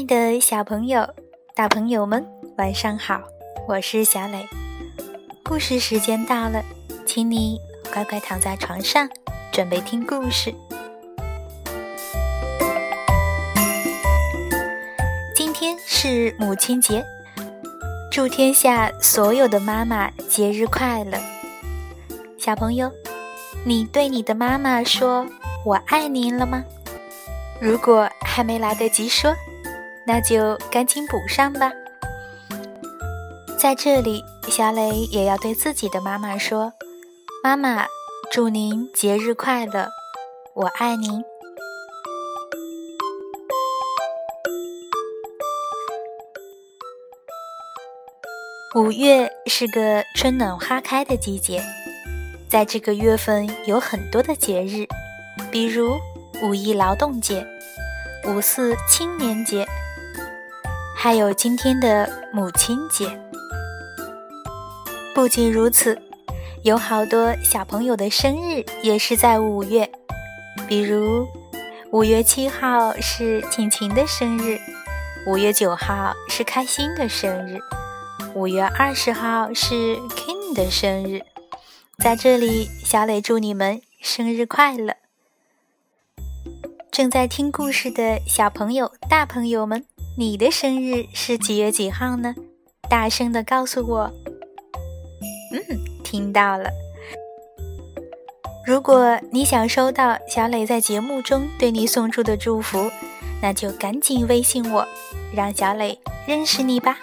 [0.00, 1.06] 爱的小朋友、
[1.54, 2.26] 大朋友们，
[2.56, 3.20] 晚上好！
[3.68, 4.48] 我是小磊。
[5.44, 6.64] 故事时间到了，
[7.04, 7.60] 请你
[7.92, 9.06] 乖乖躺在床上，
[9.52, 10.54] 准备听故事。
[15.36, 17.04] 今天是母亲节，
[18.10, 21.18] 祝天下所有的妈妈节日快乐！
[22.38, 22.90] 小朋友，
[23.66, 25.26] 你对你的妈妈说
[25.62, 26.64] “我爱您”了吗？
[27.60, 29.36] 如果还没来得及说，
[30.12, 31.70] 那就赶紧补上吧。
[33.56, 36.72] 在这里，小磊也要对自己的妈妈说
[37.44, 37.86] ：“妈妈，
[38.32, 39.88] 祝您节日快乐，
[40.54, 41.12] 我爱您。”
[48.74, 51.62] 五月是个春暖花开的季节，
[52.48, 54.88] 在这个月份有很多的节日，
[55.52, 56.00] 比如
[56.42, 57.46] 五一劳动节、
[58.26, 59.64] 五四青年节。
[61.02, 63.18] 还有今天的母亲节。
[65.14, 65.98] 不仅如此，
[66.62, 69.90] 有好多小朋友的生日也是在五月，
[70.68, 71.26] 比如
[71.90, 74.58] 五月七号是晴晴的生日，
[75.26, 77.58] 五月九号是开心的生日，
[78.34, 81.22] 五月二十号是 King 的生日。
[81.96, 84.96] 在这里，小磊祝你们生日快乐！
[86.90, 89.86] 正在听故事的小朋友、大朋友们。
[90.20, 92.34] 你的生日是几月几号呢？
[92.90, 94.12] 大声的告诉我。
[95.50, 96.68] 嗯，听到了。
[98.66, 102.90] 如果你想收到小磊在节目中对你送出的祝福，
[103.40, 104.86] 那就赶紧微信我，
[105.34, 106.98] 让小磊认识你吧。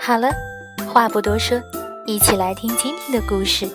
[0.00, 0.28] 好了，
[0.92, 1.62] 话不多说，
[2.04, 3.70] 一起来听今天的故事。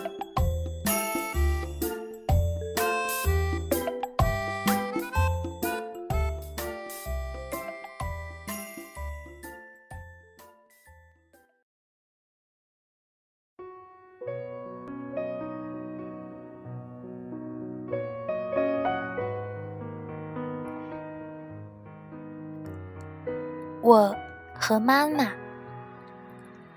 [23.86, 24.12] 我
[24.52, 25.30] 和妈妈，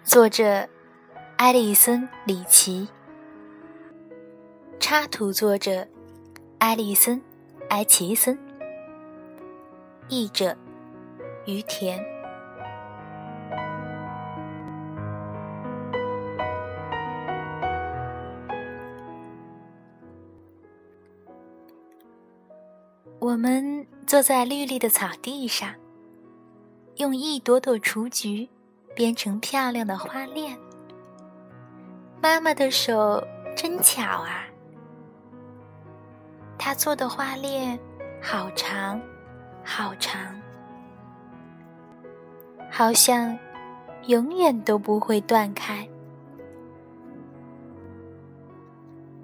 [0.03, 0.69] 作者
[1.37, 2.87] 埃里森·里奇，
[4.79, 5.87] 插图作者
[6.59, 7.17] 埃里森·
[7.69, 8.37] 埃奇森，
[10.07, 10.55] 译者
[11.47, 11.99] 于田。
[23.17, 25.73] 我们坐在绿绿的草地上。
[26.99, 28.47] 用一朵朵雏菊
[28.93, 30.59] 编成漂亮的花链。
[32.21, 34.43] 妈妈的手真巧啊！
[36.57, 37.79] 她做的花链
[38.21, 39.01] 好长，
[39.63, 40.19] 好长，
[42.69, 43.39] 好像
[44.07, 45.87] 永远都不会断开。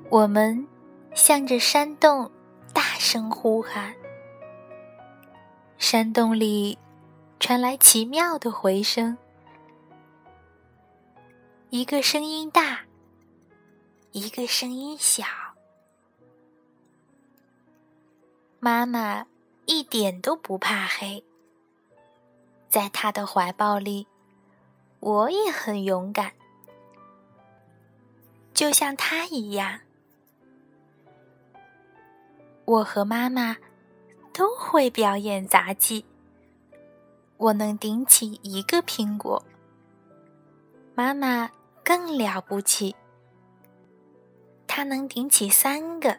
[0.10, 0.66] 我们
[1.14, 2.32] 向着山洞
[2.72, 3.94] 大声呼喊，
[5.78, 6.78] 山洞里。
[7.40, 9.16] 传来奇妙的回声，
[11.70, 12.80] 一个声音大，
[14.12, 15.24] 一个声音小。
[18.60, 19.28] 妈妈
[19.68, 21.24] 一点都不怕黑，
[22.68, 24.08] 在她的怀抱里，
[25.00, 26.34] 我也很勇敢，
[28.56, 29.82] 就像她一样。
[32.64, 33.56] 我和妈妈
[34.34, 36.04] 都会表演杂技。
[37.38, 39.44] 我能顶起一个苹果，
[40.96, 41.52] 妈妈
[41.84, 42.96] 更了不起，
[44.66, 46.18] 她能顶起三个。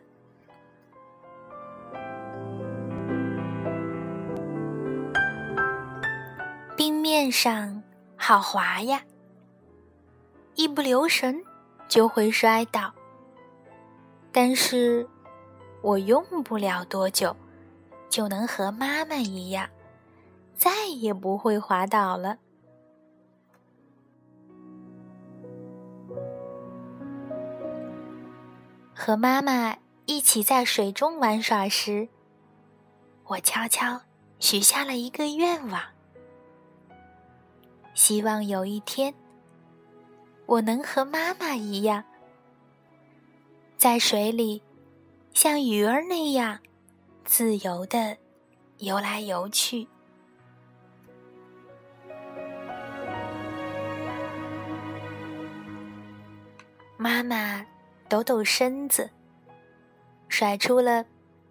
[6.77, 7.83] 冰面上
[8.17, 9.03] 好滑呀，
[10.55, 11.43] 一不留神
[11.89, 12.93] 就会摔倒。
[14.31, 15.09] 但是
[15.81, 17.35] 我用不了多久，
[18.11, 19.67] 就能和妈妈一样。
[20.57, 22.39] 再也不会滑倒了。
[28.95, 29.77] 和妈妈
[30.07, 32.09] 一起在水中玩耍时，
[33.27, 34.01] 我悄悄
[34.41, 35.81] 许下了一个愿望：
[37.95, 39.15] 希望有一天，
[40.47, 42.03] 我能和妈妈一样，
[43.77, 44.63] 在水里
[45.35, 46.59] 像鱼儿那样
[47.25, 48.17] 自由的
[48.79, 49.87] 游来游去。
[56.99, 57.65] 妈妈
[58.09, 59.11] 抖抖身子，
[60.29, 61.05] 甩出了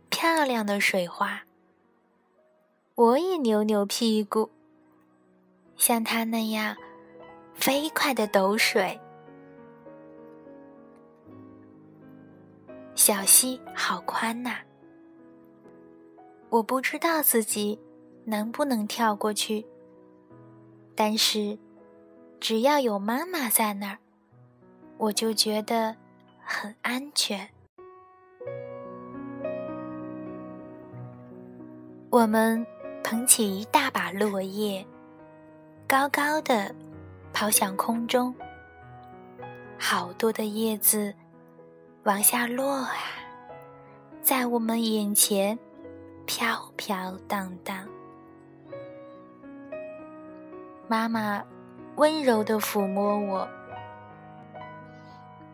[0.10, 1.44] 漂亮的水花。
[2.96, 4.50] 我也扭扭屁股，
[5.78, 6.76] 像他那样
[7.54, 9.00] 飞快的抖水。
[12.96, 14.58] 小溪好宽呐，
[16.50, 17.80] 我不知道自己
[18.24, 19.64] 能不能跳过去，
[20.96, 21.60] 但是
[22.40, 24.00] 只要有妈妈在那儿，
[24.98, 25.96] 我就觉得
[26.44, 27.50] 很安全。
[32.10, 32.66] 我们。
[33.08, 34.84] 捧起一大把落叶，
[35.88, 36.74] 高高的
[37.32, 38.34] 抛向空中。
[39.78, 41.14] 好多的叶子
[42.02, 42.90] 往下落啊，
[44.24, 45.56] 在我们眼前
[46.26, 47.88] 飘飘荡荡。
[50.88, 51.44] 妈妈
[51.98, 53.48] 温柔的抚摸我，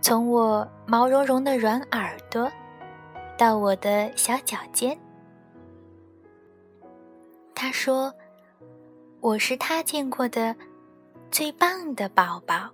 [0.02, 2.52] 从我毛茸茸的软耳朵
[3.38, 4.98] 到我的小脚尖。
[7.54, 8.12] 他说
[9.22, 10.56] ：“我是他见过的
[11.30, 12.68] 最棒的宝宝。”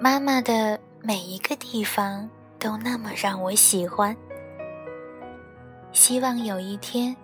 [0.00, 2.28] 妈妈的每一个地方
[2.58, 4.16] 都那么让我喜欢。
[5.92, 7.14] 希望有一天，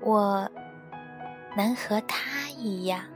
[0.00, 0.48] 我
[1.56, 3.15] 能和他一样。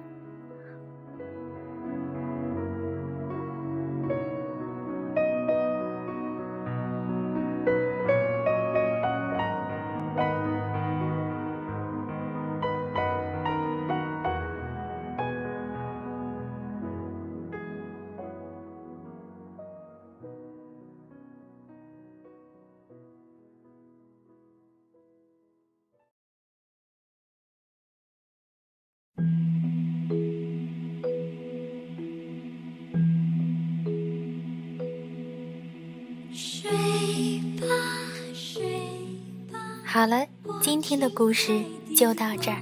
[40.00, 40.26] 好了，
[40.62, 41.60] 今天的故事
[41.94, 42.56] 就到这儿。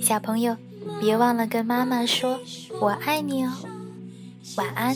[0.00, 0.56] 小朋友，
[1.00, 2.38] 别忘了跟妈妈说
[2.80, 3.50] “我爱你”哦。
[4.54, 4.94] 晚安。